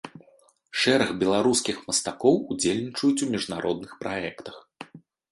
Шэраг 0.83 1.09
беларускіх 1.23 1.77
мастакоў 1.89 2.35
удзельнічаюць 2.55 3.23
у 3.27 3.27
міжнародных 3.35 3.91
праектах. 4.01 4.55